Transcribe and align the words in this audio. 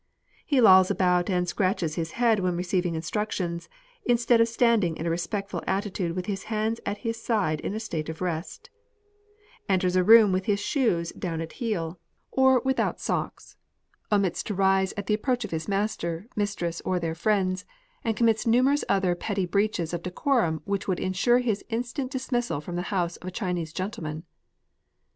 He 0.43 0.61
lolls 0.61 0.89
about 0.89 1.29
and 1.29 1.47
scratches 1.47 1.93
his 1.93 2.13
head 2.13 2.39
when 2.39 2.55
receiving 2.57 2.95
instructions, 2.95 3.69
instead 4.03 4.41
of 4.41 4.47
standing 4.47 4.97
in 4.97 5.05
a 5.05 5.11
respectful 5.11 5.61
atti 5.67 5.93
tude 5.93 6.15
Avith 6.15 6.25
his 6.25 6.45
hands 6.45 6.79
at 6.87 6.97
his 7.05 7.21
side 7.21 7.59
in 7.61 7.75
a 7.75 7.79
state 7.79 8.09
of 8.09 8.19
rest; 8.19 8.71
enters 9.69 9.95
a 9.95 10.03
room 10.03 10.31
with 10.31 10.45
his 10.45 10.59
shoes 10.59 11.11
down 11.11 11.39
at 11.39 11.51
heel, 11.61 11.99
or 12.31 12.61
without» 12.65 12.97
ETIQUETTE. 12.97 13.05
21 13.05 13.21
socks; 13.21 13.57
omits 14.11 14.41
to 14.41 14.55
rise 14.55 14.91
at 14.97 15.05
the 15.05 15.13
approach 15.13 15.45
of 15.45 15.51
his 15.51 15.67
master, 15.67 16.25
mistress, 16.35 16.81
or 16.83 16.99
their 16.99 17.13
friends, 17.13 17.63
and 18.03 18.17
commits 18.17 18.47
numerous 18.47 18.83
other 18.89 19.13
petty 19.13 19.45
breaches 19.45 19.93
of 19.93 20.01
decorum 20.01 20.63
which 20.65 20.87
would 20.87 20.99
ensure 20.99 21.37
his 21.37 21.63
instant 21.69 22.09
dismissal 22.09 22.59
from 22.59 22.75
the 22.75 22.81
house 22.89 23.17
of 23.17 23.27
a 23.27 23.31
Chinese 23.31 23.71
gentle 23.71 24.01
man. 24.01 24.23